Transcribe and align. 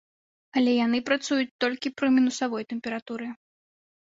Але 0.61 0.71
яны 0.85 1.01
працуюць 1.09 1.53
толькі 1.65 1.93
пры 2.01 2.07
мінусавой 2.17 2.67
тэмпературы. 2.73 3.27